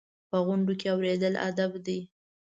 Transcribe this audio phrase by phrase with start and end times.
[0.29, 1.99] په غونډو کې اورېدل ادب دی.